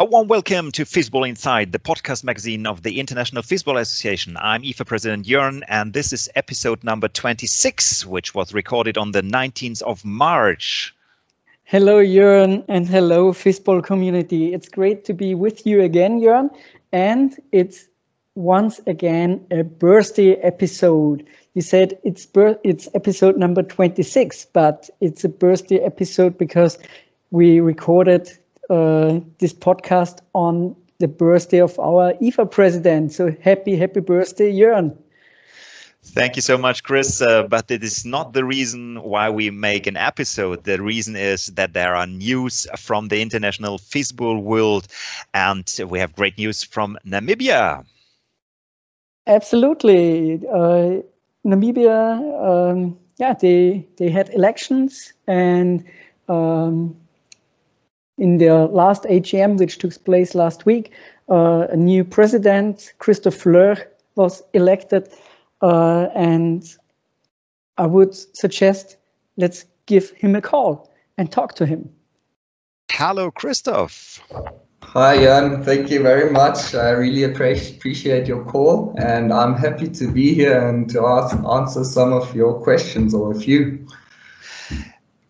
A 0.00 0.04
warm 0.04 0.28
welcome 0.28 0.70
to 0.70 0.84
Fistball 0.84 1.28
Inside, 1.28 1.72
the 1.72 1.80
podcast 1.80 2.22
magazine 2.22 2.68
of 2.68 2.84
the 2.84 3.00
International 3.00 3.42
Fistball 3.42 3.80
Association. 3.80 4.36
I'm 4.40 4.62
IFA 4.62 4.86
President 4.86 5.26
Jörn, 5.26 5.64
and 5.66 5.92
this 5.92 6.12
is 6.12 6.30
episode 6.36 6.84
number 6.84 7.08
26, 7.08 8.06
which 8.06 8.32
was 8.32 8.54
recorded 8.54 8.96
on 8.96 9.10
the 9.10 9.22
19th 9.22 9.82
of 9.82 10.04
March. 10.04 10.94
Hello, 11.64 12.00
Jörn, 12.00 12.64
and 12.68 12.86
hello, 12.86 13.32
Fistball 13.32 13.82
community. 13.82 14.54
It's 14.54 14.68
great 14.68 15.04
to 15.06 15.14
be 15.14 15.34
with 15.34 15.66
you 15.66 15.82
again, 15.82 16.20
Jörn, 16.20 16.50
and 16.92 17.34
it's 17.50 17.88
once 18.36 18.80
again 18.86 19.44
a 19.50 19.64
birthday 19.64 20.34
episode. 20.34 21.26
You 21.54 21.62
said 21.62 21.98
it's 22.04 22.28
it's 22.62 22.88
episode 22.94 23.36
number 23.36 23.64
26, 23.64 24.46
but 24.52 24.90
it's 25.00 25.24
a 25.24 25.28
birthday 25.28 25.80
episode 25.80 26.38
because 26.38 26.78
we 27.32 27.58
recorded 27.58 28.30
uh, 28.70 29.20
this 29.38 29.52
podcast 29.52 30.20
on 30.34 30.76
the 30.98 31.08
birthday 31.08 31.60
of 31.60 31.78
our 31.78 32.12
IFA 32.14 32.50
president. 32.50 33.12
So 33.12 33.34
happy, 33.40 33.76
happy 33.76 34.00
birthday, 34.00 34.52
Jörn. 34.52 34.96
Thank 36.02 36.36
you 36.36 36.42
so 36.42 36.56
much, 36.56 36.84
Chris. 36.84 37.20
Uh, 37.20 37.42
but 37.44 37.70
it 37.70 37.84
is 37.84 38.04
not 38.04 38.32
the 38.32 38.44
reason 38.44 39.02
why 39.02 39.30
we 39.30 39.50
make 39.50 39.86
an 39.86 39.96
episode. 39.96 40.64
The 40.64 40.80
reason 40.80 41.16
is 41.16 41.46
that 41.46 41.72
there 41.72 41.94
are 41.94 42.06
news 42.06 42.66
from 42.78 43.08
the 43.08 43.20
international 43.20 43.78
Fistball 43.78 44.42
world, 44.42 44.86
and 45.34 45.70
we 45.86 45.98
have 45.98 46.14
great 46.14 46.38
news 46.38 46.62
from 46.64 46.96
Namibia. 47.06 47.84
Absolutely. 49.26 50.40
Uh, 50.48 51.02
Namibia, 51.44 52.70
um, 52.72 52.98
yeah, 53.18 53.34
they, 53.34 53.86
they 53.98 54.08
had 54.08 54.30
elections 54.30 55.12
and 55.26 55.84
um, 56.28 56.96
in 58.18 58.38
their 58.38 58.66
last 58.66 59.04
AGM, 59.04 59.58
which 59.58 59.78
took 59.78 60.04
place 60.04 60.34
last 60.34 60.66
week, 60.66 60.92
uh, 61.28 61.66
a 61.70 61.76
new 61.76 62.04
president, 62.04 62.92
Christophe 62.98 63.36
Fleur, 63.36 63.76
was 64.16 64.42
elected. 64.52 65.08
Uh, 65.62 66.08
and 66.14 66.64
I 67.76 67.86
would 67.86 68.14
suggest 68.14 68.96
let's 69.36 69.64
give 69.86 70.10
him 70.10 70.34
a 70.34 70.40
call 70.40 70.90
and 71.16 71.30
talk 71.30 71.54
to 71.54 71.66
him. 71.66 71.90
Hello, 72.90 73.30
Christophe. 73.30 74.20
Hi, 74.82 75.18
Jan. 75.18 75.62
Thank 75.62 75.90
you 75.90 76.02
very 76.02 76.30
much. 76.30 76.74
I 76.74 76.90
really 76.90 77.24
appreciate 77.24 78.26
your 78.26 78.44
call, 78.44 78.94
and 78.98 79.32
I'm 79.32 79.54
happy 79.54 79.88
to 79.88 80.10
be 80.10 80.34
here 80.34 80.66
and 80.66 80.88
to 80.90 81.06
ask, 81.06 81.36
answer 81.36 81.84
some 81.84 82.12
of 82.12 82.34
your 82.34 82.54
questions 82.60 83.12
or 83.12 83.32
a 83.32 83.34
few. 83.34 83.86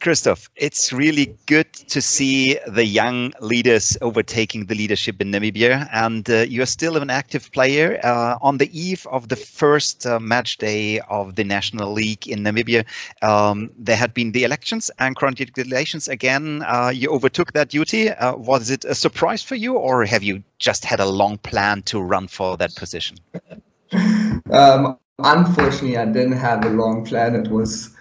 Christophe, 0.08 0.48
it's 0.56 0.90
really 0.90 1.36
good 1.44 1.70
to 1.74 2.00
see 2.00 2.58
the 2.66 2.86
young 2.86 3.30
leaders 3.42 3.94
overtaking 4.00 4.64
the 4.64 4.74
leadership 4.74 5.20
in 5.20 5.30
Namibia, 5.30 5.86
and 5.92 6.30
uh, 6.30 6.46
you're 6.48 6.64
still 6.64 6.96
an 6.96 7.10
active 7.10 7.52
player. 7.52 8.00
Uh, 8.02 8.38
on 8.40 8.56
the 8.56 8.70
eve 8.72 9.06
of 9.10 9.28
the 9.28 9.36
first 9.36 10.06
uh, 10.06 10.18
match 10.18 10.56
day 10.56 11.00
of 11.10 11.34
the 11.34 11.44
National 11.44 11.92
League 11.92 12.26
in 12.26 12.42
Namibia, 12.42 12.86
um, 13.20 13.70
there 13.76 13.96
had 13.96 14.14
been 14.14 14.32
the 14.32 14.44
elections, 14.44 14.90
and 14.98 15.14
congratulations 15.14 16.08
again. 16.08 16.64
Uh, 16.66 16.88
you 16.88 17.10
overtook 17.10 17.52
that 17.52 17.68
duty. 17.68 18.08
Uh, 18.08 18.34
was 18.34 18.70
it 18.70 18.86
a 18.86 18.94
surprise 18.94 19.42
for 19.42 19.56
you, 19.56 19.74
or 19.74 20.06
have 20.06 20.22
you 20.22 20.42
just 20.58 20.86
had 20.86 21.00
a 21.00 21.06
long 21.06 21.36
plan 21.36 21.82
to 21.82 22.00
run 22.00 22.28
for 22.28 22.56
that 22.56 22.74
position? 22.76 23.18
um, 24.50 24.96
unfortunately, 25.18 25.98
I 25.98 26.06
didn't 26.06 26.38
have 26.38 26.64
a 26.64 26.70
long 26.70 27.04
plan. 27.04 27.34
It 27.34 27.50
was 27.50 27.94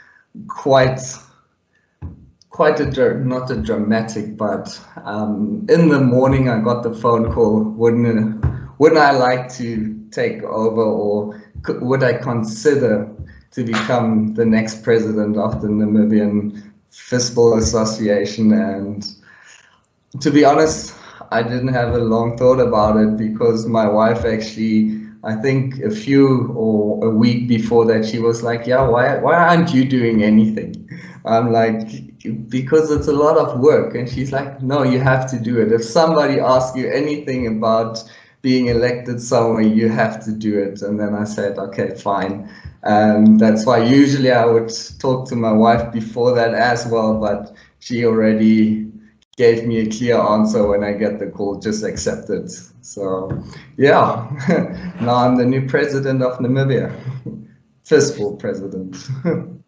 quite 0.48 1.02
quite 2.50 2.80
a 2.80 3.14
not 3.24 3.52
a 3.52 3.56
dramatic, 3.62 4.38
but 4.38 4.80
um, 5.04 5.66
in 5.70 5.90
the 5.90 6.00
morning 6.00 6.50
I 6.50 6.60
got 6.60 6.84
the 6.84 6.94
phone 6.94 7.32
call. 7.34 7.64
Wouldn't 7.64 8.44
wouldn't 8.80 9.02
I 9.02 9.12
like 9.12 9.52
to 9.54 10.00
take 10.12 10.44
over, 10.44 10.82
or 10.82 11.42
would 11.68 12.04
I 12.04 12.14
consider 12.14 13.10
to 13.52 13.64
become 13.64 14.34
the 14.34 14.46
next 14.46 14.84
president 14.84 15.38
of 15.38 15.62
the 15.62 15.68
Namibian 15.68 16.72
Fistball 16.92 17.58
Association? 17.58 18.54
And 18.54 19.06
to 20.22 20.32
be 20.32 20.46
honest, 20.46 20.96
I 21.32 21.44
didn't 21.44 21.74
have 21.74 21.94
a 21.94 22.00
long 22.00 22.38
thought 22.38 22.60
about 22.60 22.98
it 22.98 23.18
because 23.18 23.66
my 23.68 23.88
wife 23.88 24.26
actually. 24.26 25.04
I 25.24 25.36
think 25.36 25.80
a 25.80 25.90
few 25.90 26.54
or 26.56 27.06
a 27.06 27.10
week 27.10 27.50
before 27.50 27.86
that, 27.88 28.06
she 28.06 28.20
was 28.20 28.44
like, 28.44 28.68
"Yeah, 28.68 28.88
why 28.88 29.18
why 29.18 29.34
aren't 29.36 29.74
you 29.74 29.84
doing 29.84 30.24
anything?" 30.24 30.88
I'm 31.26 31.52
like, 31.52 32.50
because 32.50 32.92
it's 32.92 33.08
a 33.08 33.14
lot 33.14 33.38
of 33.38 33.60
work. 33.60 33.96
And 33.96 34.10
she's 34.10 34.32
like, 34.32 34.62
no, 34.62 34.84
you 34.84 35.00
have 35.00 35.30
to 35.32 35.40
do 35.40 35.60
it. 35.60 35.72
If 35.72 35.84
somebody 35.84 36.40
asks 36.40 36.78
you 36.78 36.90
anything 36.90 37.48
about 37.48 38.04
being 38.42 38.68
elected 38.68 39.22
somewhere, 39.22 39.62
you 39.62 39.90
have 39.90 40.24
to 40.26 40.32
do 40.32 40.60
it. 40.60 40.82
And 40.82 41.00
then 41.00 41.14
I 41.14 41.24
said, 41.24 41.58
okay, 41.58 41.96
fine. 41.96 42.50
And 42.84 43.40
that's 43.40 43.66
why 43.66 43.84
usually 43.84 44.32
I 44.32 44.46
would 44.46 44.72
talk 45.00 45.28
to 45.30 45.36
my 45.36 45.52
wife 45.52 45.92
before 45.92 46.34
that 46.36 46.54
as 46.54 46.86
well, 46.88 47.20
but 47.20 47.54
she 47.80 48.06
already 48.06 48.88
gave 49.38 49.68
me 49.68 49.80
a 49.80 49.90
clear 49.90 50.18
answer 50.18 50.68
when 50.68 50.84
I 50.84 50.94
get 50.94 51.20
the 51.20 51.28
call, 51.28 51.60
just 51.60 51.84
accept 51.84 52.30
it. 52.30 52.50
So 52.82 53.44
yeah, 53.78 54.28
now 55.02 55.16
I'm 55.16 55.36
the 55.36 55.46
new 55.46 55.68
president 55.68 56.24
of 56.24 56.40
Namibia, 56.40 56.92
Fistball 57.86 58.40
president. 58.40 58.98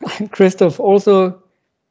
Christophe, 0.30 0.80
also 0.80 1.42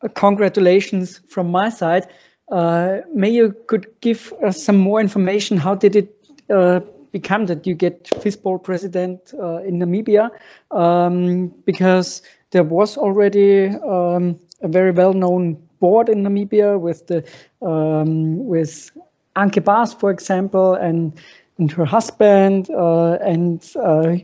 uh, 0.02 0.08
congratulations 0.16 1.20
from 1.30 1.50
my 1.52 1.70
side. 1.70 2.08
Uh, 2.52 3.00
may 3.14 3.30
you 3.30 3.56
could 3.68 3.88
give 4.02 4.34
us 4.44 4.64
some 4.64 4.78
more 4.78 5.00
information. 5.00 5.58
How 5.58 5.76
did 5.76 5.96
it 5.96 6.16
uh, 6.50 6.82
become 7.12 7.48
that 7.48 7.66
you 7.66 7.74
get 7.74 8.04
Fistball 8.04 8.62
president 8.62 9.34
uh, 9.40 9.58
in 9.64 9.80
Namibia? 9.80 10.30
Um, 10.72 11.48
because 11.66 12.22
there 12.52 12.64
was 12.64 12.98
already 12.98 13.68
um, 13.68 14.40
a 14.62 14.68
very 14.68 14.92
well-known 14.92 15.56
board 15.80 16.10
in 16.10 16.24
Namibia 16.24 16.80
with 16.80 17.08
the 17.08 17.24
um, 17.62 18.46
with 18.46 18.92
Anke 19.36 19.64
Baas, 19.64 19.94
for 19.94 20.12
example, 20.12 20.76
and 20.76 21.20
and 21.58 21.72
her 21.72 21.86
husband, 21.86 22.70
uh, 22.70 23.14
and 23.22 23.66
uh, 23.76 24.18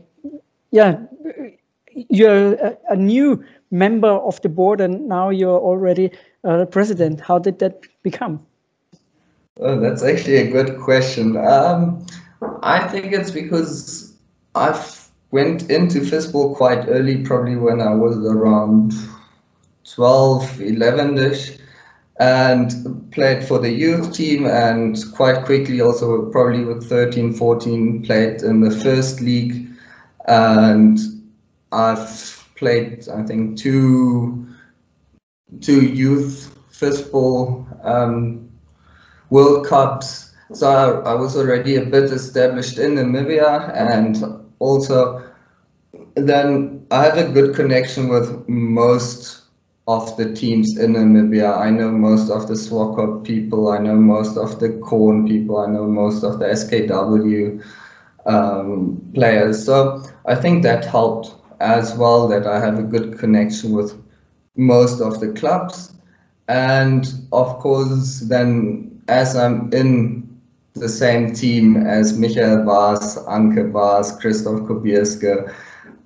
yeah, 0.70 0.98
you're 1.94 2.54
a, 2.54 2.76
a 2.90 2.96
new 2.96 3.44
member 3.70 4.08
of 4.08 4.40
the 4.42 4.48
board 4.48 4.80
and 4.80 5.08
now 5.08 5.30
you're 5.30 5.58
already 5.58 6.10
uh, 6.44 6.66
president. 6.66 7.20
How 7.20 7.38
did 7.38 7.58
that 7.60 7.82
become? 8.02 8.44
Oh, 9.60 9.78
that's 9.80 10.02
actually 10.02 10.36
a 10.36 10.50
good 10.50 10.80
question. 10.80 11.36
Um, 11.36 12.06
I 12.62 12.88
think 12.88 13.12
it's 13.12 13.30
because 13.30 14.14
I 14.54 14.72
went 15.30 15.70
into 15.70 16.00
Fistball 16.00 16.56
quite 16.56 16.88
early, 16.88 17.22
probably 17.22 17.56
when 17.56 17.80
I 17.80 17.94
was 17.94 18.16
around 18.18 18.92
12, 19.84 20.42
11ish, 20.58 21.58
and 22.18 23.10
played 23.10 23.44
for 23.44 23.58
the 23.58 23.70
youth 23.70 24.12
team 24.12 24.46
and 24.46 24.98
quite 25.14 25.44
quickly 25.44 25.80
also 25.80 26.30
probably 26.30 26.64
with 26.64 26.88
13, 26.88 27.32
14 27.32 28.02
played 28.04 28.42
in 28.42 28.60
the 28.60 28.70
first 28.70 29.20
league 29.20 29.68
and 30.28 30.98
I've 31.72 32.48
played, 32.56 33.08
I 33.08 33.22
think, 33.24 33.58
two 33.58 34.46
two 35.60 35.82
youth 35.82 36.58
Fistball 36.70 37.66
um, 37.84 38.50
World 39.30 39.66
Cups. 39.66 40.34
So 40.52 40.68
I, 40.68 41.12
I, 41.12 41.14
was 41.14 41.36
already 41.36 41.76
a 41.76 41.84
bit 41.84 42.04
established 42.04 42.78
in 42.78 42.96
Namibia, 42.96 43.74
and 43.74 44.44
also 44.58 45.22
then 46.14 46.86
I 46.90 47.04
have 47.04 47.18
a 47.18 47.30
good 47.32 47.54
connection 47.54 48.08
with 48.08 48.46
most 48.48 49.42
of 49.88 50.16
the 50.16 50.32
teams 50.34 50.78
in 50.78 50.94
Namibia. 50.94 51.56
I 51.58 51.70
know 51.70 51.90
most 51.90 52.30
of 52.30 52.48
the 52.48 52.54
Swakop 52.54 53.24
people. 53.24 53.70
I 53.70 53.78
know 53.78 53.96
most 53.96 54.36
of 54.36 54.60
the 54.60 54.78
Corn 54.78 55.26
people. 55.26 55.58
I 55.58 55.66
know 55.66 55.86
most 55.86 56.22
of 56.22 56.38
the 56.38 56.46
SKW 56.46 57.64
um, 58.26 59.10
players. 59.14 59.64
So 59.64 60.02
I 60.26 60.34
think 60.34 60.62
that 60.62 60.84
helped 60.84 61.34
as 61.62 61.94
well 61.94 62.26
that 62.28 62.46
I 62.46 62.58
have 62.58 62.78
a 62.78 62.82
good 62.82 63.18
connection 63.18 63.72
with 63.72 63.96
most 64.56 65.00
of 65.00 65.20
the 65.20 65.32
clubs. 65.32 65.94
And 66.48 67.06
of 67.32 67.58
course, 67.60 68.20
then 68.20 69.00
as 69.08 69.36
I'm 69.36 69.72
in 69.72 70.28
the 70.74 70.88
same 70.88 71.32
team 71.32 71.76
as 71.76 72.18
Michael 72.18 72.64
Baas, 72.64 73.16
Anke 73.26 73.72
Baas, 73.72 74.18
Christoph 74.20 74.60
Kubierske, 74.62 75.54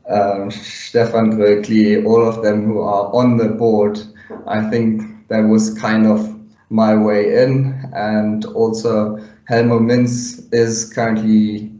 um, 0.08 0.50
Stefan 0.50 1.32
Grökli, 1.32 2.04
all 2.04 2.26
of 2.26 2.42
them 2.42 2.66
who 2.66 2.80
are 2.80 3.12
on 3.14 3.38
the 3.38 3.48
board, 3.48 3.98
I 4.46 4.68
think 4.70 5.26
that 5.28 5.40
was 5.40 5.76
kind 5.78 6.06
of 6.06 6.38
my 6.68 6.94
way 6.94 7.42
in. 7.42 7.90
And 7.94 8.44
also 8.44 9.18
Helmut 9.44 9.82
Mintz 9.82 10.52
is 10.52 10.92
currently 10.92 11.72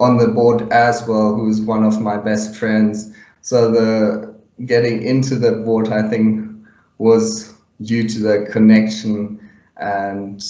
on 0.00 0.16
the 0.16 0.28
board 0.28 0.70
as 0.72 1.06
well, 1.06 1.34
who's 1.34 1.60
one 1.60 1.84
of 1.84 2.00
my 2.00 2.16
best 2.16 2.56
friends. 2.56 3.14
So 3.42 3.70
the 3.70 4.34
getting 4.66 5.02
into 5.02 5.36
the 5.36 5.52
board, 5.52 5.88
I 5.92 6.08
think, 6.08 6.50
was 6.98 7.54
due 7.82 8.08
to 8.08 8.18
the 8.18 8.48
connection 8.50 9.40
and 9.76 10.42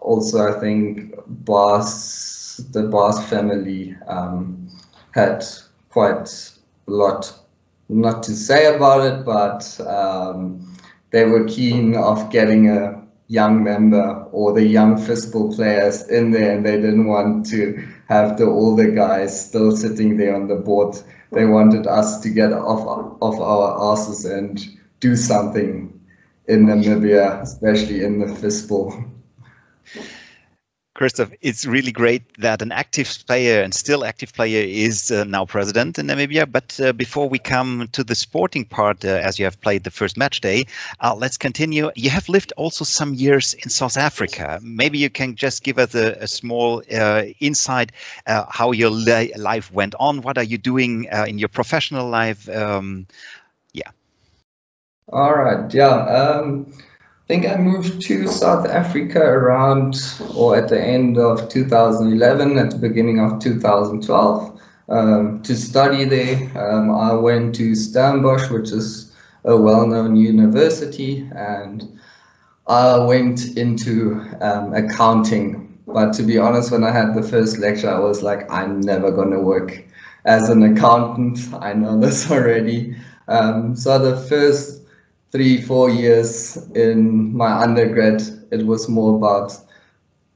also 0.00 0.48
I 0.48 0.60
think 0.60 1.14
Baas, 1.44 2.58
the 2.72 2.84
Baas 2.84 3.28
family 3.28 3.96
um, 4.06 4.68
had 5.12 5.44
quite 5.90 6.28
a 6.88 6.90
lot 6.90 7.32
not 7.88 8.22
to 8.24 8.32
say 8.32 8.74
about 8.74 9.04
it, 9.04 9.24
but 9.24 9.80
um, 9.86 10.74
they 11.10 11.24
were 11.26 11.44
keen 11.44 11.94
of 11.94 12.30
getting 12.30 12.70
a 12.70 13.02
young 13.28 13.62
member 13.62 14.21
or 14.32 14.52
the 14.52 14.64
young 14.66 14.96
Fistball 14.96 15.54
players 15.54 16.08
in 16.08 16.30
there, 16.30 16.56
and 16.56 16.64
they 16.66 16.76
didn't 16.76 17.06
want 17.06 17.46
to 17.46 17.86
have 18.08 18.36
the 18.38 18.46
older 18.46 18.90
guys 18.90 19.48
still 19.48 19.76
sitting 19.76 20.16
there 20.16 20.34
on 20.34 20.48
the 20.48 20.56
board. 20.56 20.96
They 21.30 21.44
wanted 21.44 21.86
us 21.86 22.20
to 22.20 22.30
get 22.30 22.52
off 22.52 23.16
off 23.20 23.40
our 23.40 23.92
asses 23.92 24.24
and 24.24 24.60
do 25.00 25.16
something 25.16 26.00
in 26.46 26.66
Namibia, 26.66 27.42
especially 27.42 28.04
in 28.04 28.18
the 28.18 28.26
Fistball. 28.26 29.10
Christoph, 30.94 31.32
it's 31.40 31.64
really 31.64 31.90
great 31.90 32.22
that 32.38 32.60
an 32.60 32.70
active 32.70 33.08
player 33.26 33.62
and 33.62 33.72
still 33.72 34.04
active 34.04 34.34
player 34.34 34.62
is 34.62 35.10
uh, 35.10 35.24
now 35.24 35.46
president 35.46 35.98
in 35.98 36.06
Namibia. 36.06 36.50
But 36.50 36.78
uh, 36.78 36.92
before 36.92 37.30
we 37.30 37.38
come 37.38 37.88
to 37.92 38.04
the 38.04 38.14
sporting 38.14 38.66
part, 38.66 39.02
uh, 39.02 39.08
as 39.08 39.38
you 39.38 39.46
have 39.46 39.58
played 39.62 39.84
the 39.84 39.90
first 39.90 40.18
match 40.18 40.42
day, 40.42 40.66
uh, 41.00 41.14
let's 41.14 41.38
continue. 41.38 41.90
You 41.94 42.10
have 42.10 42.28
lived 42.28 42.52
also 42.58 42.84
some 42.84 43.14
years 43.14 43.54
in 43.54 43.70
South 43.70 43.96
Africa. 43.96 44.60
Maybe 44.62 44.98
you 44.98 45.08
can 45.08 45.34
just 45.34 45.64
give 45.64 45.78
us 45.78 45.94
a, 45.94 46.12
a 46.20 46.26
small 46.26 46.82
uh, 46.92 47.24
insight 47.40 47.92
uh, 48.26 48.44
how 48.50 48.72
your 48.72 48.90
li 48.90 49.32
life 49.36 49.72
went 49.72 49.94
on. 49.98 50.20
What 50.20 50.36
are 50.36 50.44
you 50.44 50.58
doing 50.58 51.04
in 51.26 51.38
your 51.38 51.48
professional 51.48 52.10
life? 52.10 52.48
Um, 52.50 53.06
yeah. 53.72 53.90
All 55.10 55.34
right. 55.34 55.72
Yeah. 55.72 55.88
Um, 55.88 56.72
think 57.28 57.46
I 57.46 57.56
moved 57.56 58.02
to 58.02 58.26
South 58.26 58.66
Africa 58.66 59.20
around 59.20 59.96
or 60.34 60.56
at 60.56 60.68
the 60.68 60.82
end 60.82 61.18
of 61.18 61.48
2011, 61.48 62.58
at 62.58 62.70
the 62.70 62.78
beginning 62.78 63.20
of 63.20 63.38
2012, 63.38 64.60
um, 64.88 65.42
to 65.42 65.54
study 65.54 66.04
there. 66.04 66.36
Um, 66.58 66.90
I 66.90 67.14
went 67.14 67.54
to 67.56 67.74
Stellenbosch, 67.74 68.50
which 68.50 68.70
is 68.72 69.14
a 69.44 69.56
well-known 69.56 70.16
university, 70.16 71.28
and 71.34 71.98
I 72.66 72.98
went 72.98 73.56
into 73.56 74.20
um, 74.40 74.74
accounting. 74.74 75.78
But 75.86 76.12
to 76.14 76.22
be 76.22 76.38
honest, 76.38 76.70
when 76.70 76.84
I 76.84 76.90
had 76.90 77.14
the 77.14 77.22
first 77.22 77.58
lecture, 77.58 77.90
I 77.90 77.98
was 77.98 78.22
like, 78.22 78.50
I'm 78.50 78.80
never 78.80 79.10
going 79.10 79.30
to 79.30 79.40
work 79.40 79.84
as 80.24 80.48
an 80.48 80.62
accountant. 80.62 81.38
I 81.60 81.72
know 81.72 81.98
this 81.98 82.30
already. 82.30 82.96
Um, 83.28 83.76
so 83.76 83.98
the 83.98 84.16
first 84.28 84.81
three, 85.32 85.60
four 85.60 85.88
years 85.88 86.56
in 86.74 87.34
my 87.34 87.50
undergrad, 87.50 88.22
it 88.52 88.64
was 88.66 88.88
more 88.88 89.16
about 89.16 89.56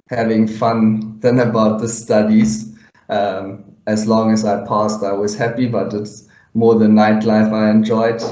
having 0.09 0.49
fun 0.49 1.21
than 1.21 1.39
about 1.41 1.81
the 1.81 1.89
studies. 1.89 2.75
Um, 3.11 3.65
as 3.87 4.07
long 4.07 4.33
as 4.33 4.45
I 4.45 4.67
passed, 4.67 5.05
I 5.05 5.13
was 5.13 5.37
happy, 5.37 5.67
but 5.67 5.93
it's 5.93 6.27
more 6.55 6.75
the 6.75 6.87
nightlife 6.87 7.53
I 7.53 7.71
enjoyed. 7.71 8.23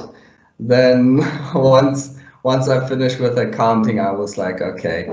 Then 0.58 1.18
once 1.54 2.18
once 2.42 2.68
I 2.68 2.86
finished 2.88 3.20
with 3.20 3.38
accounting, 3.38 4.00
I 4.00 4.10
was 4.10 4.36
like, 4.36 4.60
okay, 4.60 5.08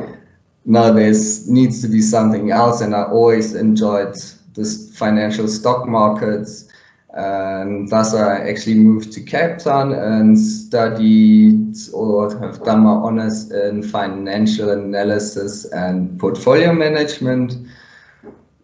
now 0.65 0.91
there's 0.91 1.49
needs 1.49 1.81
to 1.81 1.87
be 1.87 2.01
something 2.01 2.51
else, 2.51 2.81
and 2.81 2.95
I 2.95 3.03
always 3.03 3.55
enjoyed 3.55 4.15
this 4.55 4.97
financial 4.97 5.47
stock 5.47 5.87
markets 5.87 6.70
and 7.13 7.89
thus 7.89 8.13
I 8.13 8.47
actually 8.49 8.75
moved 8.75 9.11
to 9.13 9.21
Cape 9.21 9.57
Town 9.57 9.93
and 9.93 10.39
studied 10.39 11.75
or 11.93 12.39
have 12.39 12.63
done 12.63 12.81
my 12.81 12.91
honors 12.91 13.51
in 13.51 13.83
financial 13.83 14.69
analysis 14.69 15.65
and 15.65 16.17
portfolio 16.17 16.71
management. 16.71 17.57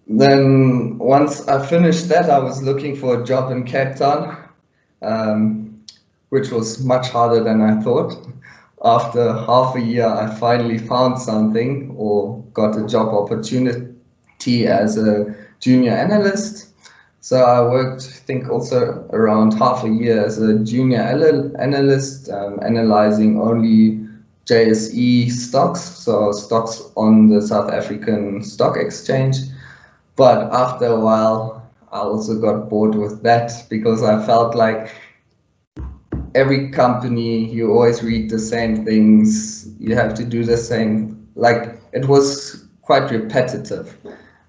Then 0.07 0.97
once 0.97 1.45
I 1.49 1.65
finished 1.65 2.07
that, 2.07 2.29
I 2.29 2.39
was 2.39 2.63
looking 2.63 2.95
for 2.95 3.21
a 3.21 3.25
job 3.25 3.51
in 3.51 3.65
Cape 3.65 3.97
Town, 3.97 4.37
um, 5.01 5.83
which 6.29 6.49
was 6.49 6.81
much 6.85 7.09
harder 7.09 7.43
than 7.43 7.61
I 7.61 7.81
thought. 7.81 8.15
After 8.81 9.33
half 9.33 9.75
a 9.75 9.81
year, 9.81 10.07
I 10.07 10.33
finally 10.35 10.77
found 10.77 11.19
something 11.19 11.93
or 11.97 12.41
got 12.53 12.77
a 12.77 12.87
job 12.87 13.09
opportunity 13.09 14.67
as 14.67 14.97
a 14.97 15.35
junior 15.59 15.91
analyst 15.91 16.67
so 17.21 17.43
I 17.43 17.61
worked, 17.61 18.03
I 18.03 18.19
think, 18.25 18.49
also 18.49 19.07
around 19.11 19.53
half 19.53 19.83
a 19.83 19.89
year 19.89 20.23
as 20.23 20.41
a 20.41 20.59
junior 20.59 21.01
analyst, 21.01 22.29
um, 22.29 22.59
analyzing 22.63 23.41
only 23.41 24.07
JSE 24.45 25.29
stocks, 25.29 25.81
so 25.81 26.31
stocks 26.31 26.81
on 26.95 27.27
the 27.27 27.41
South 27.41 27.69
African 27.71 28.41
Stock 28.41 28.77
Exchange. 28.77 29.37
But 30.15 30.53
after 30.53 30.85
a 30.85 30.99
while, 30.99 31.69
I 31.91 31.99
also 31.99 32.39
got 32.39 32.69
bored 32.69 32.95
with 32.95 33.23
that 33.23 33.51
because 33.69 34.03
I 34.03 34.25
felt 34.25 34.55
like 34.55 34.95
every 36.33 36.69
company, 36.69 37.51
you 37.51 37.71
always 37.71 38.03
read 38.03 38.29
the 38.29 38.39
same 38.39 38.85
things, 38.85 39.69
you 39.79 39.95
have 39.95 40.13
to 40.15 40.23
do 40.23 40.43
the 40.43 40.57
same, 40.57 41.27
like 41.35 41.79
it 41.91 42.07
was 42.07 42.65
quite 42.81 43.11
repetitive. 43.11 43.97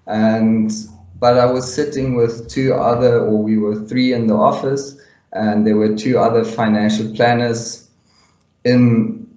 And 0.07 0.71
but 1.19 1.37
I 1.37 1.45
was 1.45 1.71
sitting 1.73 2.15
with 2.15 2.47
two 2.49 2.73
other, 2.73 3.19
or 3.19 3.41
we 3.43 3.57
were 3.57 3.75
three 3.75 4.13
in 4.13 4.27
the 4.27 4.35
office, 4.35 4.99
and 5.33 5.65
there 5.65 5.75
were 5.75 5.95
two 5.95 6.17
other 6.17 6.43
financial 6.43 7.13
planners 7.15 7.89
in 8.63 9.27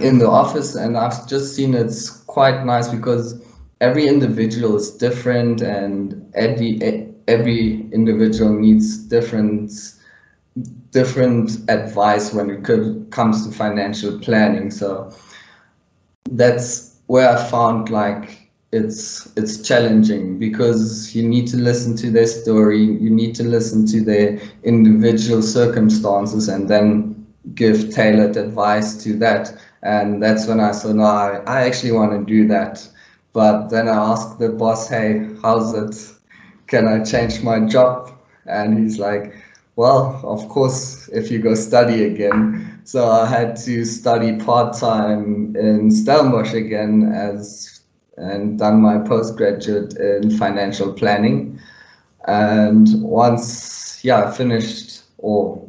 in 0.00 0.18
the 0.18 0.28
office, 0.28 0.74
and 0.74 0.96
I've 0.96 1.28
just 1.28 1.54
seen 1.54 1.74
it's 1.74 2.08
quite 2.08 2.64
nice 2.64 2.88
because 2.88 3.42
every 3.80 4.06
individual 4.08 4.76
is 4.76 4.90
different, 4.90 5.60
and 5.60 6.30
every 6.34 6.80
every 7.28 7.88
individual 7.92 8.52
needs 8.52 8.96
different 8.96 9.70
different 10.90 11.58
advice 11.68 12.32
when 12.34 12.50
it 12.50 12.64
could, 12.64 13.10
comes 13.10 13.46
to 13.46 13.52
financial 13.52 14.18
planning. 14.20 14.70
So 14.70 15.10
that's 16.30 16.98
where 17.06 17.28
I 17.30 17.42
found 17.50 17.88
like 17.88 18.41
it's 18.72 19.30
it's 19.36 19.60
challenging 19.60 20.38
because 20.38 21.14
you 21.14 21.28
need 21.28 21.46
to 21.46 21.58
listen 21.58 21.94
to 21.94 22.10
their 22.10 22.26
story 22.26 22.80
you 22.80 23.10
need 23.10 23.34
to 23.34 23.44
listen 23.44 23.86
to 23.86 24.00
their 24.00 24.40
individual 24.64 25.42
circumstances 25.42 26.48
and 26.48 26.68
then 26.68 27.22
give 27.54 27.92
tailored 27.94 28.36
advice 28.36 29.02
to 29.02 29.14
that. 29.18 29.54
And 29.82 30.22
that's 30.22 30.46
when 30.46 30.60
i 30.60 30.72
said 30.72 30.96
no 30.96 31.04
i, 31.04 31.42
I 31.46 31.62
actually 31.62 31.92
want 31.92 32.12
to 32.12 32.24
do 32.24 32.46
that. 32.48 32.88
But 33.32 33.68
then 33.68 33.88
i 33.88 33.96
asked 34.12 34.38
the 34.38 34.48
boss 34.50 34.88
hey 34.88 35.28
how's 35.42 35.74
it? 35.74 36.18
Can 36.68 36.86
i 36.86 37.02
change 37.02 37.42
my 37.42 37.60
job? 37.60 38.12
And 38.46 38.78
he's 38.78 38.98
like 38.98 39.34
well 39.74 40.20
of 40.24 40.48
course 40.48 41.08
if 41.08 41.30
you 41.30 41.40
go 41.40 41.54
study 41.54 42.04
again. 42.04 42.80
So 42.84 43.10
i 43.10 43.26
had 43.26 43.56
to 43.64 43.84
study 43.84 44.38
part-time 44.38 45.56
in 45.56 45.90
stellenbosch 45.90 46.52
again 46.54 47.12
as 47.12 47.81
and 48.16 48.58
done 48.58 48.80
my 48.80 48.98
postgraduate 48.98 49.96
in 49.96 50.30
financial 50.30 50.92
planning. 50.92 51.58
And 52.26 52.88
once, 53.02 54.00
yeah, 54.04 54.24
I 54.24 54.30
finished 54.30 55.02
or 55.18 55.68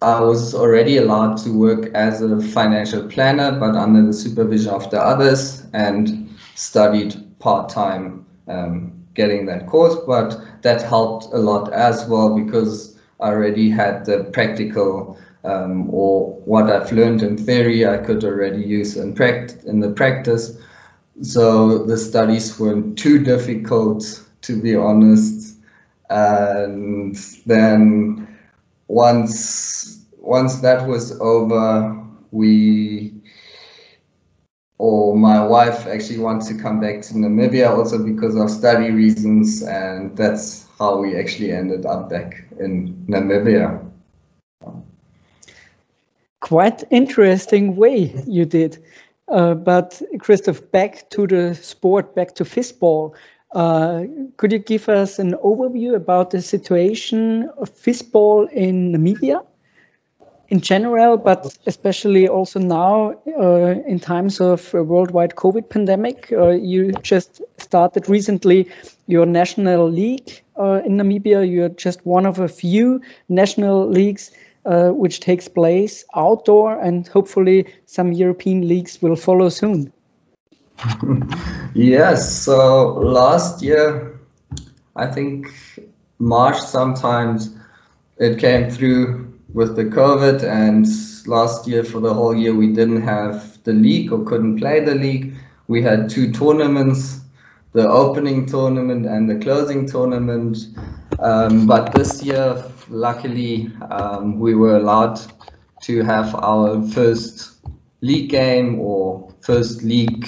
I 0.00 0.20
was 0.20 0.54
already 0.54 0.98
allowed 0.98 1.38
to 1.38 1.50
work 1.50 1.90
as 1.94 2.22
a 2.22 2.40
financial 2.40 3.08
planner, 3.08 3.58
but 3.58 3.74
under 3.74 4.06
the 4.06 4.12
supervision 4.12 4.72
of 4.72 4.88
the 4.90 5.00
others 5.00 5.64
and 5.72 6.30
studied 6.54 7.16
part-time 7.40 8.24
um, 8.46 8.92
getting 9.14 9.46
that 9.46 9.66
course, 9.66 9.96
but 10.06 10.40
that 10.62 10.82
helped 10.82 11.26
a 11.32 11.38
lot 11.38 11.72
as 11.72 12.06
well 12.06 12.38
because 12.38 12.96
I 13.20 13.30
already 13.30 13.68
had 13.68 14.04
the 14.04 14.24
practical 14.32 15.18
um, 15.42 15.92
or 15.92 16.34
what 16.44 16.70
I've 16.70 16.92
learned 16.92 17.22
in 17.22 17.36
theory 17.36 17.86
I 17.86 17.98
could 17.98 18.22
already 18.22 18.62
use 18.62 18.96
in, 18.96 19.14
pract 19.14 19.64
in 19.66 19.80
the 19.80 19.90
practice 19.90 20.58
so 21.22 21.84
the 21.84 21.96
studies 21.96 22.58
weren't 22.58 22.98
too 22.98 23.22
difficult, 23.22 24.24
to 24.42 24.60
be 24.60 24.76
honest. 24.76 25.56
And 26.10 27.16
then 27.46 28.28
once 28.88 30.04
once 30.18 30.60
that 30.60 30.86
was 30.86 31.18
over, 31.20 31.96
we 32.30 33.12
or 34.78 35.16
my 35.16 35.44
wife 35.44 35.86
actually 35.86 36.18
wants 36.18 36.46
to 36.48 36.54
come 36.54 36.80
back 36.80 37.02
to 37.02 37.14
Namibia 37.14 37.68
also 37.68 37.98
because 38.02 38.36
of 38.36 38.48
study 38.48 38.90
reasons, 38.90 39.62
and 39.62 40.16
that's 40.16 40.66
how 40.78 40.98
we 40.98 41.18
actually 41.18 41.50
ended 41.50 41.84
up 41.84 42.08
back 42.08 42.44
in 42.60 42.94
Namibia. 43.08 43.84
Quite 46.40 46.84
interesting 46.90 47.74
way 47.74 48.14
you 48.26 48.44
did. 48.44 48.78
Uh, 49.30 49.54
but 49.54 50.00
Christoph, 50.18 50.70
back 50.72 51.10
to 51.10 51.26
the 51.26 51.54
sport, 51.54 52.14
back 52.14 52.34
to 52.36 52.44
Fistball. 52.44 53.14
Uh, 53.54 54.04
could 54.36 54.52
you 54.52 54.58
give 54.58 54.88
us 54.88 55.18
an 55.18 55.32
overview 55.44 55.94
about 55.94 56.30
the 56.30 56.42
situation 56.42 57.50
of 57.58 57.74
Fistball 57.74 58.50
in 58.52 58.92
Namibia? 58.92 59.42
in 60.50 60.60
general, 60.60 61.16
but 61.18 61.56
especially 61.66 62.26
also 62.26 62.58
now 62.58 63.12
uh, 63.38 63.74
in 63.86 64.00
times 64.00 64.40
of 64.40 64.72
a 64.74 64.82
worldwide 64.82 65.34
COVID 65.34 65.68
pandemic. 65.68 66.32
Uh, 66.32 66.50
you 66.50 66.92
just 67.02 67.42
started 67.58 68.08
recently 68.08 68.68
your 69.06 69.26
national 69.26 69.90
league 69.90 70.42
uh, 70.58 70.80
in 70.84 70.96
Namibia. 70.96 71.48
You're 71.48 71.68
just 71.68 72.04
one 72.06 72.24
of 72.24 72.38
a 72.38 72.48
few 72.48 73.00
national 73.28 73.88
leagues 73.88 74.30
uh, 74.68 74.90
which 74.90 75.20
takes 75.20 75.48
place 75.48 76.04
outdoor, 76.14 76.78
and 76.78 77.08
hopefully 77.08 77.66
some 77.86 78.12
European 78.12 78.68
leagues 78.68 79.00
will 79.00 79.16
follow 79.16 79.48
soon. 79.48 79.90
yes, 81.74 82.44
so 82.44 82.94
last 82.94 83.62
year, 83.62 84.20
I 84.94 85.06
think 85.06 85.46
March 86.18 86.60
sometimes 86.60 87.56
it 88.18 88.38
came 88.38 88.70
through 88.70 89.32
with 89.54 89.74
the 89.74 89.84
COVID, 89.84 90.44
and 90.44 90.86
last 91.26 91.66
year 91.66 91.82
for 91.82 92.00
the 92.00 92.12
whole 92.12 92.36
year 92.36 92.54
we 92.54 92.66
didn't 92.66 93.00
have 93.00 93.62
the 93.64 93.72
league 93.72 94.12
or 94.12 94.22
couldn't 94.24 94.58
play 94.58 94.84
the 94.84 94.94
league. 94.94 95.34
We 95.68 95.82
had 95.82 96.10
two 96.10 96.30
tournaments, 96.30 97.20
the 97.72 97.88
opening 97.88 98.44
tournament 98.44 99.06
and 99.06 99.30
the 99.30 99.36
closing 99.36 99.88
tournament. 99.88 100.58
Um, 101.20 101.66
but 101.66 101.92
this 101.92 102.22
year, 102.22 102.62
luckily, 102.88 103.70
um, 103.90 104.38
we 104.38 104.54
were 104.54 104.76
allowed 104.76 105.20
to 105.82 106.02
have 106.02 106.34
our 106.34 106.82
first 106.88 107.58
league 108.00 108.30
game 108.30 108.78
or 108.80 109.32
first 109.40 109.82
league, 109.82 110.26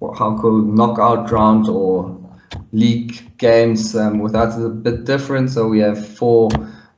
how 0.00 0.36
called 0.36 0.68
knockout 0.74 1.30
round 1.30 1.68
or 1.68 2.18
league 2.72 3.36
games 3.38 3.94
um, 3.94 4.18
with 4.18 4.34
us 4.34 4.56
is 4.56 4.64
a 4.64 4.68
bit 4.68 5.04
different. 5.04 5.50
So 5.50 5.68
we 5.68 5.78
have 5.80 6.06
four 6.16 6.48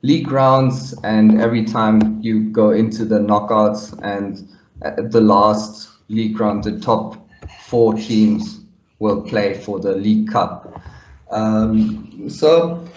league 0.01 0.31
rounds, 0.31 0.93
and 1.03 1.41
every 1.41 1.65
time 1.65 2.21
you 2.21 2.49
go 2.49 2.71
into 2.71 3.05
the 3.05 3.19
knockouts, 3.19 3.97
and 4.03 4.47
at 4.81 5.11
the 5.11 5.21
last 5.21 5.89
league 6.09 6.39
round, 6.39 6.63
the 6.63 6.79
top 6.79 7.27
four 7.67 7.93
teams 7.93 8.61
will 8.99 9.21
play 9.21 9.53
for 9.53 9.79
the 9.79 9.95
League 9.95 10.31
Cup. 10.31 10.81
Um, 11.31 12.29
so, 12.29 12.87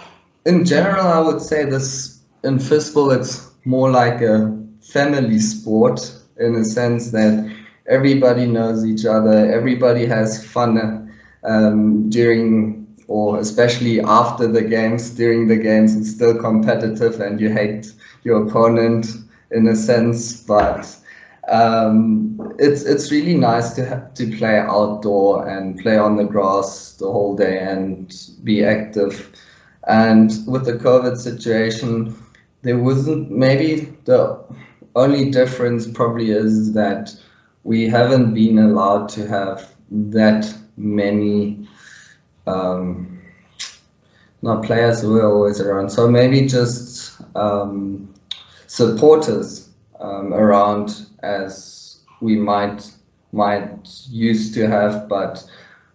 in 0.45 0.65
general, 0.65 1.07
I 1.07 1.21
would 1.21 1.41
say 1.41 1.65
this 1.65 2.21
in 2.45 2.59
football, 2.59 3.11
it's 3.11 3.51
more 3.65 3.91
like 3.91 4.21
a 4.21 4.57
family 4.81 5.39
sport 5.39 6.15
in 6.39 6.55
a 6.55 6.65
sense 6.65 7.11
that 7.11 7.55
everybody 7.87 8.47
knows 8.47 8.85
each 8.85 9.05
other, 9.05 9.51
everybody 9.53 10.07
has 10.07 10.45
fun 10.45 11.13
um, 11.45 12.11
during 12.11 12.87
or 13.09 13.39
especially 13.41 14.01
after 14.03 14.47
the 14.47 14.63
games, 14.63 15.11
during 15.11 15.49
the 15.49 15.57
games, 15.57 15.97
it's 15.97 16.11
still 16.11 16.39
competitive 16.39 17.21
and 17.21 17.41
you 17.41 17.51
hate 17.51 17.91
your 18.23 18.47
opponent 18.47 19.07
in 19.51 19.67
a 19.67 19.75
sense, 19.75 20.43
but 20.43 20.95
um, 21.49 22.39
it's 22.59 22.83
it's 22.83 23.11
really 23.11 23.35
nice 23.35 23.73
to 23.73 23.85
have, 23.87 24.13
to 24.15 24.37
play 24.37 24.59
outdoor 24.59 25.49
and 25.49 25.79
play 25.79 25.97
on 25.97 26.17
the 26.17 26.25
grass 26.25 26.93
the 26.99 27.11
whole 27.11 27.35
day 27.35 27.59
and 27.59 28.15
be 28.45 28.63
active. 28.63 29.33
And 29.89 30.31
with 30.47 30.67
the 30.67 30.75
COVID 30.75 31.17
situation, 31.17 32.15
there 32.63 32.79
wasn't 32.79 33.31
maybe 33.31 33.97
the 34.05 34.45
only 34.95 35.31
difference 35.31 35.87
probably 35.91 36.31
is 36.31 36.73
that 36.75 37.15
we 37.65 37.89
haven't 37.89 38.35
been 38.35 38.59
allowed 38.59 39.09
to 39.11 39.27
have 39.27 39.75
that 39.91 40.55
many 40.77 41.67
um, 42.47 43.21
not 44.43 44.63
players 44.63 45.01
who 45.01 45.19
are 45.19 45.33
always 45.33 45.61
around. 45.61 45.91
So 45.91 46.09
maybe 46.09 46.47
just 46.47 47.21
um, 47.35 48.13
supporters 48.67 49.71
um, 50.01 50.33
around 50.35 51.07
as 51.23 52.01
we 52.21 52.37
might 52.37 52.91
might 53.33 53.89
used 54.09 54.55
to 54.55 54.67
have, 54.67 55.09
but 55.09 55.47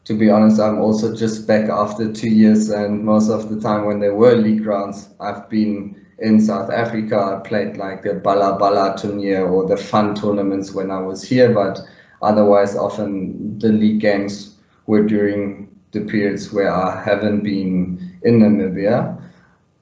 to 0.06 0.14
be 0.14 0.30
honest, 0.30 0.60
I'm 0.60 0.80
also 0.80 1.16
just 1.16 1.48
back 1.48 1.70
after 1.70 2.12
two 2.12 2.30
years, 2.30 2.70
and 2.70 3.04
most 3.04 3.30
of 3.30 3.50
the 3.50 3.60
time 3.60 3.86
when 3.86 4.00
there 4.00 4.16
were 4.16 4.36
league 4.36 4.66
rounds, 4.66 5.10
I've 5.20 5.50
been 5.50 6.06
in 6.20 6.42
South 6.42 6.70
Africa. 6.72 7.18
I 7.18 7.48
played 7.48 7.78
like 7.78 8.04
the 8.04 8.16
Bala 8.16 8.58
Bala 8.60 8.96
tournament 8.98 9.50
or 9.50 9.66
the 9.66 9.78
fun 9.78 10.14
tournaments 10.16 10.74
when 10.74 10.92
I 10.92 11.00
was 11.00 11.24
here, 11.24 11.54
but 11.54 11.80
otherwise, 12.22 12.76
often 12.76 13.58
the 13.60 13.70
league 13.70 14.02
games 14.02 14.58
were 14.88 15.04
during 15.04 15.70
the 15.92 16.02
periods 16.02 16.52
where 16.52 16.74
I 16.74 17.02
haven't 17.02 17.44
been 17.44 18.20
in 18.24 18.40
Namibia. 18.40 19.22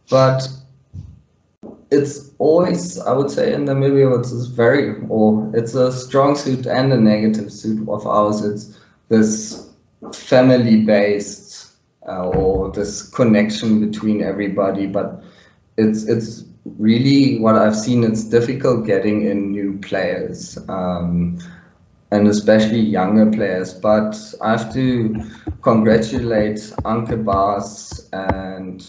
But 0.10 0.48
it's 1.90 2.32
always, 2.38 3.00
I 3.00 3.14
would 3.14 3.32
say, 3.32 3.54
in 3.54 3.66
Namibia, 3.66 4.20
it's 4.20 4.32
very, 4.48 5.02
or 5.10 5.50
it's 5.56 5.74
a 5.74 5.92
strong 5.92 6.36
suit 6.36 6.68
and 6.68 6.94
a 6.94 6.98
negative 6.98 7.52
suit 7.52 7.88
of 7.90 8.06
ours. 8.06 8.44
It's 8.44 8.78
this 9.10 9.71
family 10.14 10.84
based 10.84 11.74
uh, 12.08 12.28
or 12.30 12.72
this 12.72 13.10
connection 13.10 13.80
between 13.90 14.22
everybody. 14.24 14.88
But 14.88 15.24
it's 15.78 16.04
it's 16.04 16.44
really 16.78 17.40
what 17.40 17.56
I've 17.56 17.76
seen. 17.76 18.04
It's 18.04 18.24
difficult 18.24 18.86
getting 18.86 19.26
in 19.26 19.52
new 19.52 19.78
players. 19.80 20.58
Um, 20.68 21.40
and 22.12 22.28
especially 22.28 22.80
younger 22.80 23.26
players. 23.32 23.74
But 23.74 24.18
I 24.42 24.52
have 24.52 24.74
to 24.74 25.16
congratulate 25.62 26.58
Anke 26.84 27.24
Baas 27.24 28.10
and 28.12 28.86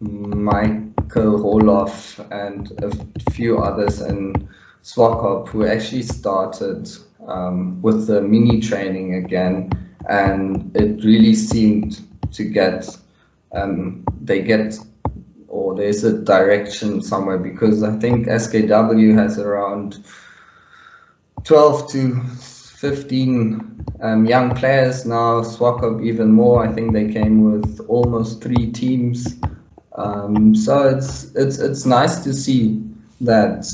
Michael 0.00 1.38
Roloff 1.40 2.24
and 2.30 2.70
a 2.80 3.32
few 3.32 3.58
others 3.58 4.00
in 4.00 4.48
Swakop 4.84 5.48
who 5.48 5.66
actually 5.66 6.02
started 6.02 6.88
um, 7.26 7.82
with 7.82 8.06
the 8.06 8.20
mini 8.20 8.60
training 8.60 9.14
again. 9.14 9.87
And 10.08 10.74
it 10.74 11.04
really 11.04 11.34
seemed 11.34 12.00
to 12.32 12.44
get, 12.44 12.88
um, 13.52 14.04
they 14.20 14.42
get, 14.42 14.78
or 15.48 15.74
there's 15.74 16.04
a 16.04 16.18
direction 16.22 17.02
somewhere 17.02 17.38
because 17.38 17.82
I 17.82 17.96
think 17.98 18.26
SKW 18.26 19.14
has 19.14 19.38
around 19.38 20.04
12 21.44 21.90
to 21.92 22.22
15 22.78 23.84
um, 24.00 24.26
young 24.26 24.54
players 24.54 25.04
now. 25.04 25.42
Swakop 25.42 26.04
even 26.04 26.32
more. 26.32 26.64
I 26.64 26.72
think 26.72 26.92
they 26.92 27.12
came 27.12 27.52
with 27.52 27.80
almost 27.88 28.42
three 28.42 28.70
teams. 28.70 29.34
Um, 29.96 30.54
so 30.54 30.88
it's 30.88 31.34
it's 31.34 31.58
it's 31.58 31.84
nice 31.84 32.22
to 32.22 32.32
see 32.32 32.80
that 33.20 33.66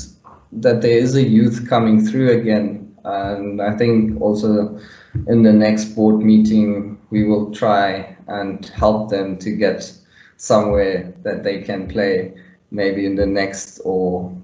that 0.53 0.81
there 0.81 0.97
is 0.97 1.15
a 1.15 1.21
youth 1.21 1.69
coming 1.69 2.03
through 2.03 2.31
again. 2.31 2.95
And 3.03 3.61
I 3.61 3.77
think 3.77 4.19
also 4.19 4.79
in 5.27 5.43
the 5.43 5.53
next 5.53 5.85
board 5.95 6.23
meeting 6.23 6.97
we 7.09 7.23
will 7.23 7.53
try 7.53 8.15
and 8.27 8.65
help 8.67 9.09
them 9.09 9.37
to 9.37 9.51
get 9.51 9.91
somewhere 10.37 11.13
that 11.23 11.43
they 11.43 11.61
can 11.61 11.87
play 11.87 12.33
maybe 12.71 13.05
in 13.05 13.15
the 13.15 13.25
next 13.25 13.79
or 13.85 14.35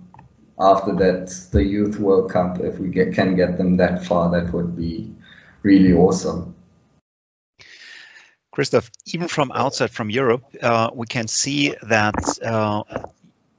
after 0.59 0.93
that 0.93 1.27
the 1.51 1.63
youth 1.63 1.99
world 1.99 2.31
cup 2.31 2.59
if 2.59 2.79
we 2.79 2.87
get, 2.87 3.13
can 3.13 3.35
get 3.35 3.57
them 3.57 3.77
that 3.77 4.05
far 4.05 4.29
that 4.31 4.53
would 4.53 4.75
be 4.75 5.13
really 5.63 5.93
awesome. 5.93 6.55
Christoph 8.51 8.91
even 9.07 9.27
from 9.27 9.51
outside 9.53 9.91
from 9.91 10.09
europe 10.09 10.43
uh, 10.61 10.89
we 10.93 11.07
can 11.07 11.27
see 11.27 11.73
that 11.83 12.15
uh, 12.43 12.83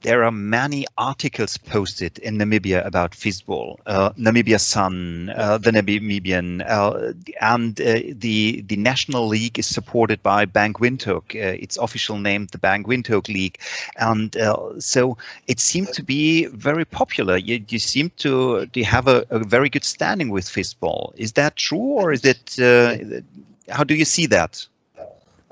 there 0.03 0.23
are 0.23 0.31
many 0.31 0.85
articles 0.97 1.57
posted 1.57 2.19
in 2.19 2.37
Namibia 2.37 2.85
about 2.85 3.11
Fistball, 3.11 3.77
uh, 3.85 4.11
Namibia 4.11 4.59
Sun, 4.59 5.29
uh, 5.29 5.57
the 5.57 5.71
Namibian, 5.71 6.61
uh, 6.61 7.13
and 7.41 7.79
uh, 7.79 7.99
the 8.11 8.61
the 8.61 8.75
national 8.75 9.27
league 9.27 9.57
is 9.57 9.65
supported 9.65 10.21
by 10.21 10.45
Bank 10.45 10.79
Windhoek. 10.79 11.35
Uh, 11.35 11.57
it's 11.59 11.77
official 11.77 12.17
name, 12.17 12.47
the 12.51 12.57
Bank 12.57 12.85
Windhoek 12.85 13.27
League, 13.29 13.59
and 13.95 14.35
uh, 14.37 14.79
so 14.79 15.17
it 15.47 15.59
seemed 15.59 15.93
to 15.93 16.03
be 16.03 16.45
very 16.47 16.85
popular. 16.85 17.37
You, 17.37 17.63
you 17.69 17.79
seem 17.79 18.11
to, 18.17 18.65
to 18.67 18.83
have 18.83 19.07
a, 19.07 19.25
a 19.29 19.39
very 19.39 19.69
good 19.69 19.85
standing 19.85 20.29
with 20.29 20.45
Fistball. 20.45 21.13
Is 21.15 21.33
that 21.33 21.55
true, 21.55 21.77
or 21.79 22.11
is 22.11 22.23
it? 22.25 22.43
how 23.69 23.83
do 23.83 23.95
you 23.95 24.05
see 24.05 24.25
that? 24.27 24.67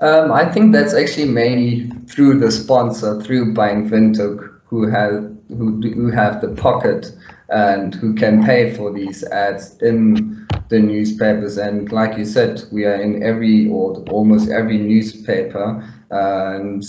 Um, 0.02 0.32
I 0.32 0.44
think 0.50 0.72
that's 0.72 0.94
actually 0.94 1.28
mainly 1.28 1.88
through 2.08 2.40
the 2.40 2.50
sponsor, 2.50 3.20
through 3.22 3.54
Bank 3.54 3.92
Windhoek, 3.92 4.52
who 4.66 4.88
have 4.88 5.32
who 5.48 5.80
who 5.80 6.10
have 6.10 6.40
the 6.40 6.48
pocket 6.48 7.12
and 7.50 7.94
who 7.94 8.12
can 8.12 8.44
pay 8.44 8.74
for 8.74 8.92
these 8.92 9.22
ads 9.24 9.76
in 9.80 10.44
the 10.70 10.80
newspapers. 10.80 11.56
And 11.56 11.92
like 11.92 12.18
you 12.18 12.24
said, 12.24 12.64
we 12.72 12.84
are 12.84 12.96
in 12.96 13.22
every 13.22 13.68
or 13.68 14.02
almost 14.10 14.50
every 14.50 14.78
newspaper. 14.78 15.88
And 16.10 16.82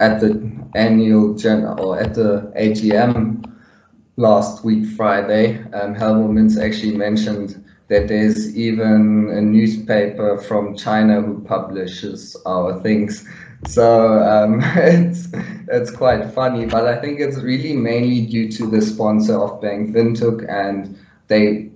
at 0.00 0.20
the 0.20 0.52
annual 0.74 1.34
gen 1.34 1.64
or 1.64 1.98
at 1.98 2.14
the 2.14 2.52
AGM 2.58 3.50
last 4.16 4.64
week 4.64 4.84
Friday, 4.84 5.64
um, 5.72 5.94
Helmut 5.94 6.30
Mintz 6.32 6.62
actually 6.62 6.94
mentioned 6.94 7.59
that 7.90 8.06
there's 8.06 8.56
even 8.56 9.30
a 9.32 9.40
newspaper 9.40 10.38
from 10.38 10.76
China 10.76 11.20
who 11.20 11.40
publishes 11.42 12.36
our 12.46 12.80
things. 12.82 13.28
So 13.64 14.22
um, 14.22 14.60
it's 14.76 15.28
it's 15.68 15.90
quite 15.90 16.32
funny, 16.32 16.66
but 16.66 16.86
I 16.86 17.00
think 17.00 17.20
it's 17.20 17.38
really 17.38 17.74
mainly 17.74 18.26
due 18.26 18.50
to 18.52 18.66
the 18.70 18.80
sponsor 18.80 19.36
of 19.36 19.60
Bank 19.60 19.90
Windhoek, 19.94 20.48
and 20.48 20.96
they 21.26 21.70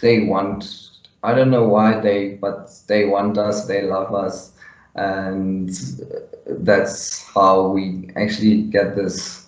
they 0.00 0.24
want 0.24 0.90
I 1.22 1.34
don't 1.34 1.50
know 1.50 1.68
why 1.68 2.00
they 2.00 2.34
but 2.34 2.70
they 2.88 3.06
want 3.06 3.38
us, 3.38 3.66
they 3.66 3.82
love 3.82 4.12
us, 4.12 4.52
and 4.96 5.70
that's 6.46 7.24
how 7.32 7.68
we 7.68 8.10
actually 8.16 8.62
get 8.62 8.96
this 8.96 9.46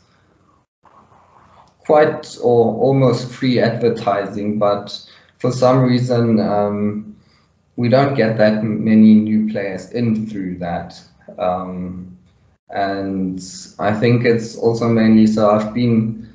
quite 1.85 2.39
or 2.41 2.77
almost 2.77 3.29
free 3.33 3.59
advertising, 3.59 4.61
but 4.61 5.05
for 5.43 5.51
some 5.51 5.83
reason 5.83 6.39
um, 6.39 7.17
we 7.75 7.89
don't 7.89 8.15
get 8.15 8.39
that 8.39 8.63
many 8.63 9.15
new 9.15 9.51
players 9.51 9.91
in 9.91 10.25
through 10.29 10.57
that. 10.59 11.03
Um, 11.37 12.17
and 12.71 13.43
I 13.81 13.93
think 13.93 14.25
it's 14.25 14.55
also 14.55 14.89
mainly 14.89 15.27
so 15.27 15.51
I've 15.51 15.75
been 15.75 16.33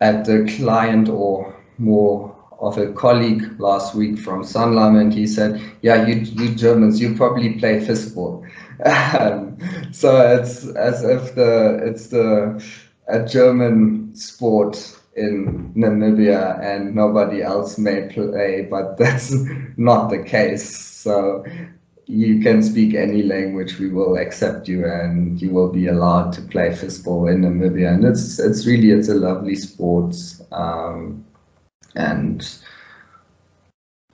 at 0.00 0.24
the 0.24 0.50
client 0.56 1.10
or 1.10 1.54
more 1.76 2.34
of 2.58 2.78
a 2.78 2.94
colleague 2.94 3.60
last 3.60 3.94
week 3.94 4.18
from 4.18 4.42
Sanlam 4.42 4.98
and 4.98 5.12
he 5.12 5.26
said, 5.26 5.60
yeah, 5.82 6.06
you, 6.06 6.14
you 6.14 6.54
Germans, 6.54 6.98
you 6.98 7.14
probably 7.14 7.58
play 7.58 7.80
fistball. 7.80 8.42
Um, 8.86 9.58
so 9.92 10.16
it's 10.34 10.66
as 10.68 11.04
if 11.04 11.34
the 11.34 11.78
it's 11.84 12.06
the 12.06 12.64
a 13.06 13.22
German 13.22 14.16
sport 14.16 14.98
in 15.16 15.72
Namibia 15.74 16.60
and 16.62 16.94
nobody 16.94 17.42
else 17.42 17.78
may 17.78 18.08
play, 18.08 18.66
but 18.70 18.96
that's 18.98 19.34
not 19.76 20.10
the 20.10 20.22
case. 20.22 20.68
So 20.68 21.44
you 22.06 22.40
can 22.40 22.62
speak 22.62 22.94
any 22.94 23.22
language, 23.22 23.78
we 23.78 23.88
will 23.88 24.16
accept 24.16 24.68
you, 24.68 24.84
and 24.84 25.40
you 25.40 25.50
will 25.50 25.72
be 25.72 25.88
allowed 25.88 26.32
to 26.34 26.42
play 26.42 26.70
fistball 26.70 27.32
in 27.32 27.42
Namibia. 27.42 27.94
And 27.94 28.04
it's 28.04 28.38
it's 28.38 28.66
really 28.66 28.90
it's 28.90 29.08
a 29.08 29.14
lovely 29.14 29.56
sport, 29.56 30.14
um, 30.52 31.24
and 31.94 32.48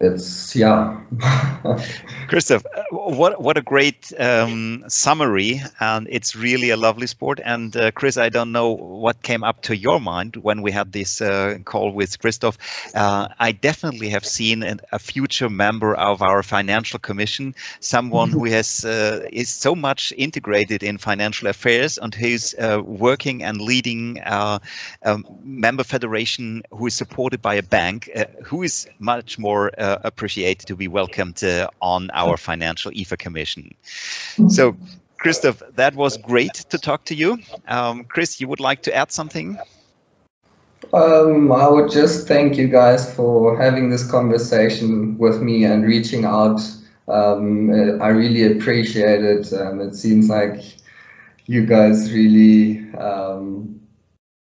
it's 0.01 0.57
yeah 0.57 1.02
christoph 2.29 2.65
uh, 2.65 2.85
what 2.91 3.41
what 3.41 3.59
a 3.59 3.63
great 3.63 4.13
um, 4.19 4.85
summary 4.89 5.61
and 5.79 6.09
it's 6.11 6.35
really 6.35 6.71
a 6.71 6.77
lovely 6.77 7.07
sport. 7.07 7.41
And 7.45 7.77
uh, 7.77 7.91
chris 7.91 8.17
i 8.17 8.31
don't 8.31 8.53
know 8.53 8.71
what 8.71 9.23
came 9.23 9.45
up 9.45 9.63
to 9.63 9.77
your 9.77 10.01
mind 10.01 10.37
when 10.37 10.63
we 10.63 10.71
had 10.71 10.93
this 10.93 11.21
uh, 11.21 11.59
call 11.65 11.93
with 11.93 12.19
christoph. 12.19 12.57
Uh, 12.95 13.29
i 13.39 13.53
definitely 13.53 14.11
have 14.11 14.25
seen 14.25 14.63
an, 14.63 14.81
a 14.91 14.99
future 14.99 15.51
member 15.51 15.95
of 15.95 16.23
our 16.23 16.43
financial 16.43 16.99
commission 16.99 17.55
someone 17.81 18.31
who 18.31 18.45
has 18.47 18.85
uh, 18.85 19.27
is 19.31 19.51
so 19.51 19.75
much 19.75 20.13
integrated 20.17 20.83
in 20.83 20.97
financial 20.97 21.49
affairs 21.49 21.99
and 21.99 22.15
who's 22.15 22.55
uh, 22.55 22.81
working 22.83 23.43
and 23.43 23.61
leading 23.61 24.19
a 24.25 24.61
member 25.43 25.85
federation 25.85 26.63
who 26.71 26.87
is 26.87 26.95
supported 26.95 27.43
by 27.43 27.57
a 27.57 27.63
bank 27.63 28.09
who 28.45 28.63
is 28.63 28.89
much 28.99 29.39
more 29.39 29.71
uh, 29.77 29.99
appreciate 30.05 30.61
to 30.61 30.77
be 30.77 30.89
welcomed 31.03 31.43
uh, 31.43 31.69
on 31.81 32.11
our 32.13 32.37
financial 32.37 32.91
IFA 32.93 33.19
commission. 33.19 33.75
So, 34.49 34.77
Christoph, 35.19 35.63
that 35.75 35.95
was 35.95 36.17
great 36.17 36.55
to 36.71 36.79
talk 36.79 37.05
to 37.07 37.15
you. 37.15 37.39
Um, 37.67 38.05
Chris, 38.05 38.41
you 38.41 38.49
would 38.49 38.61
like 38.61 38.83
to 38.83 38.95
add 38.95 39.11
something? 39.13 39.59
Um, 40.93 41.53
I 41.53 41.69
would 41.69 41.91
just 41.91 42.29
thank 42.29 42.57
you 42.57 42.69
guys 42.69 43.03
for 43.15 43.61
having 43.65 43.91
this 43.91 44.05
conversation 44.11 45.17
with 45.19 45.41
me 45.41 45.65
and 45.65 45.85
reaching 45.85 46.25
out. 46.25 46.61
Um, 47.09 47.71
I 48.01 48.09
really 48.09 48.45
appreciate 48.53 49.25
it. 49.25 49.53
Um, 49.53 49.81
it 49.81 49.95
seems 49.95 50.29
like 50.29 50.61
you 51.47 51.67
guys 51.67 52.13
really 52.13 52.93
um, 52.95 53.81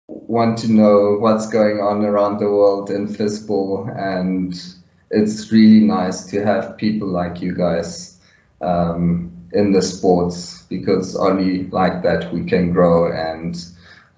want 0.07 0.57
to 0.59 0.71
know 0.71 1.17
what's 1.19 1.47
going 1.49 1.79
on 1.79 2.05
around 2.05 2.39
the 2.39 2.49
world 2.49 2.89
in 2.89 3.07
Fistball 3.07 3.77
and 3.97 4.74
it's 5.11 5.51
really 5.51 5.85
nice 5.85 6.25
to 6.27 6.43
have 6.43 6.77
people 6.77 7.07
like 7.07 7.41
you 7.41 7.55
guys 7.55 8.19
um, 8.61 9.31
in 9.53 9.71
the 9.71 9.81
sports 9.81 10.63
because 10.63 11.15
only 11.15 11.67
like 11.67 12.03
that 12.03 12.33
we 12.33 12.43
can 12.43 12.71
grow 12.71 13.11
and 13.11 13.65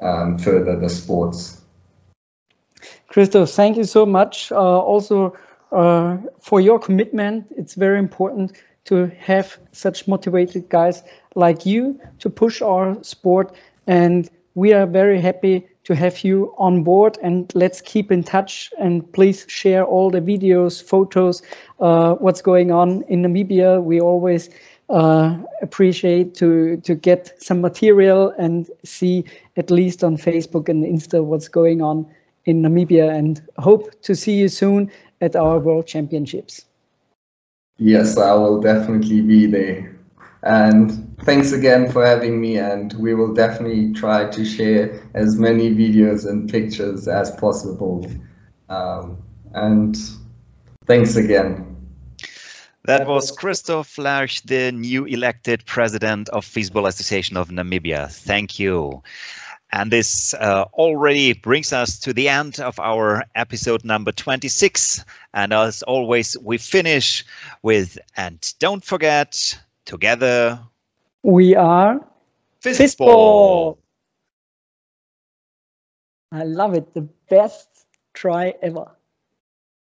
um, 0.02 0.38
further 0.38 0.80
the 0.80 0.90
sports. 0.90 1.62
Christoph, 3.08 3.50
thank 3.50 3.78
you 3.78 3.84
so 3.84 4.06
much. 4.06 4.52
Uh, 4.52 4.56
also 4.56 5.36
uh, 5.72 6.18
for 6.40 6.62
your 6.62 6.80
commitment. 6.80 7.48
It's 7.58 7.76
very 7.76 8.00
important 8.00 8.54
to 8.86 9.08
have 9.20 9.58
such 9.72 10.08
motivated 10.08 10.70
guys 10.70 11.04
like 11.36 11.66
you 11.66 12.00
to 12.20 12.30
push 12.30 12.62
our 12.62 13.02
sport. 13.04 13.56
And 13.86 14.30
we 14.56 14.74
are 14.74 14.86
very 14.86 15.20
happy 15.20 15.68
to 15.88 15.96
have 15.96 16.22
you 16.26 16.54
on 16.58 16.84
board 16.84 17.18
and 17.24 17.50
let's 17.56 17.80
keep 17.80 18.12
in 18.12 18.22
touch 18.22 18.70
and 18.78 19.10
please 19.14 19.46
share 19.48 19.86
all 19.86 20.12
the 20.12 20.20
videos, 20.20 20.84
photos, 20.84 21.42
uh, 21.80 22.16
what's 22.16 22.42
going 22.42 22.72
on 22.72 23.04
in 23.04 23.22
Namibia. 23.22 23.82
We 23.82 24.02
always 24.02 24.50
uh, 24.90 25.38
appreciate 25.62 26.36
to, 26.36 26.76
to 26.82 26.94
get 26.94 27.42
some 27.42 27.62
material 27.62 28.34
and 28.38 28.70
see 28.84 29.24
at 29.56 29.72
least 29.72 30.04
on 30.04 30.18
Facebook 30.18 30.68
and 30.68 30.84
Insta 30.84 31.24
what's 31.24 31.48
going 31.48 31.82
on 31.82 32.06
in 32.44 32.62
Namibia 32.62 33.10
and 33.10 33.42
hope 33.58 34.02
to 34.02 34.14
see 34.14 34.34
you 34.34 34.50
soon 34.50 34.92
at 35.22 35.38
our 35.38 35.58
World 35.58 35.88
Championships. 35.88 36.66
Yes, 37.78 38.18
I 38.18 38.34
will 38.34 38.60
definitely 38.60 39.22
be 39.22 39.46
there. 39.46 39.97
And 40.44 41.18
thanks 41.22 41.52
again 41.52 41.92
for 41.92 42.06
having 42.06 42.40
me. 42.40 42.58
And 42.58 42.94
we 42.94 43.14
will 43.14 43.34
definitely 43.34 43.94
try 43.94 44.30
to 44.30 44.46
share 44.46 45.02
as 45.14 45.38
many 45.38 45.70
videos 45.72 46.28
and 46.28 46.50
pictures 46.50 47.08
as 47.08 47.32
possible. 47.32 48.10
Um, 48.70 49.18
and 49.54 49.98
thanks 50.86 51.16
again. 51.16 51.64
That 52.86 53.06
was 53.06 53.32
Christoph 53.32 53.98
Lerch, 53.98 54.44
the 54.44 54.72
new 54.72 55.04
elected 55.04 55.66
president 55.66 56.30
of 56.30 56.46
Fistball 56.46 56.88
Association 56.88 57.36
of 57.36 57.50
Namibia. 57.50 58.10
Thank 58.10 58.60
you. 58.60 59.04
And 59.74 59.92
this 59.92 60.34
uh, 60.36 60.66
already 60.74 61.34
brings 61.34 61.74
us 61.74 62.00
to 62.00 62.14
the 62.14 62.30
end 62.30 62.62
of 62.62 62.80
our 62.80 63.26
episode 63.36 63.84
number 63.84 64.14
26. 64.14 65.04
And 65.34 65.52
as 65.52 65.84
always, 65.84 66.38
we 66.42 66.58
finish 66.58 67.26
with, 67.62 67.98
and 68.16 68.54
don't 68.60 68.86
forget, 68.86 69.60
Together, 69.88 70.60
we 71.24 71.56
are 71.56 72.06
Fistball. 72.62 73.78
I 76.34 76.44
love 76.44 76.74
it. 76.74 76.94
The 76.94 77.08
best 77.30 77.86
try 78.14 78.54
ever. 78.62 78.97